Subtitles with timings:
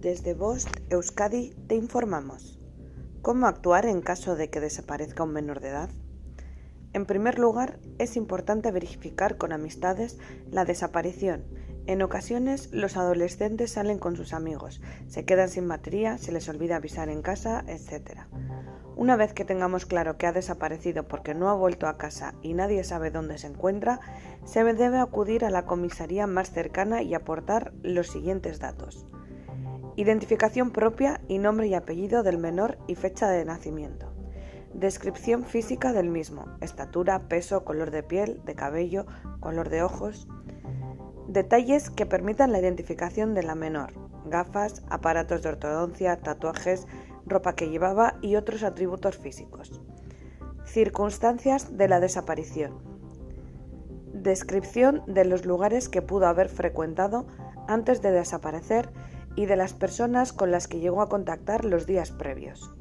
[0.00, 2.56] Desde Bost, Euskadi, te informamos.
[3.20, 5.90] ¿Cómo actuar en caso de que desaparezca un menor de edad?
[6.92, 10.16] En primer lugar, es importante verificar con amistades
[10.52, 11.46] la desaparición.
[11.86, 16.76] En ocasiones, los adolescentes salen con sus amigos, se quedan sin batería, se les olvida
[16.76, 18.20] avisar en casa, etc.
[18.94, 22.54] Una vez que tengamos claro que ha desaparecido porque no ha vuelto a casa y
[22.54, 23.98] nadie sabe dónde se encuentra,
[24.44, 29.08] se debe acudir a la comisaría más cercana y aportar los siguientes datos.
[29.98, 34.06] Identificación propia y nombre y apellido del menor y fecha de nacimiento.
[34.72, 39.06] Descripción física del mismo, estatura, peso, color de piel, de cabello,
[39.40, 40.28] color de ojos.
[41.26, 43.92] Detalles que permitan la identificación de la menor,
[44.24, 46.86] gafas, aparatos de ortodoncia, tatuajes,
[47.26, 49.82] ropa que llevaba y otros atributos físicos.
[50.64, 52.78] Circunstancias de la desaparición.
[54.12, 57.26] Descripción de los lugares que pudo haber frecuentado
[57.66, 58.90] antes de desaparecer
[59.38, 62.74] y de las personas con las que llegó a contactar los días previos.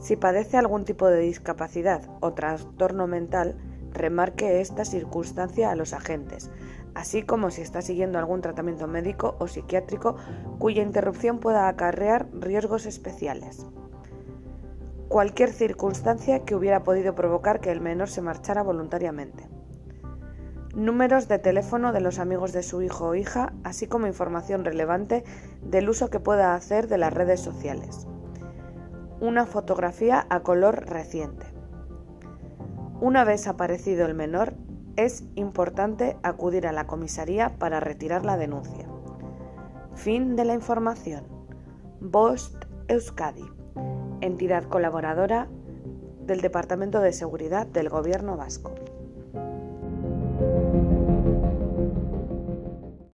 [0.00, 3.58] Si padece algún tipo de discapacidad o trastorno mental,
[3.92, 6.50] remarque esta circunstancia a los agentes,
[6.94, 10.16] así como si está siguiendo algún tratamiento médico o psiquiátrico
[10.58, 13.66] cuya interrupción pueda acarrear riesgos especiales.
[15.08, 19.50] Cualquier circunstancia que hubiera podido provocar que el menor se marchara voluntariamente.
[20.74, 25.22] Números de teléfono de los amigos de su hijo o hija, así como información relevante
[25.60, 28.06] del uso que pueda hacer de las redes sociales.
[29.20, 31.44] Una fotografía a color reciente.
[33.02, 34.54] Una vez aparecido el menor,
[34.96, 38.88] es importante acudir a la comisaría para retirar la denuncia.
[39.94, 41.24] Fin de la información.
[42.00, 43.44] Bost Euskadi,
[44.22, 45.48] entidad colaboradora
[46.20, 48.74] del Departamento de Seguridad del Gobierno Vasco.